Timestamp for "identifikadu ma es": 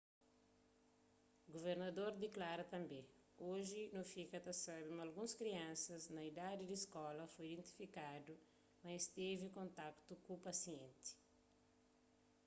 7.49-9.05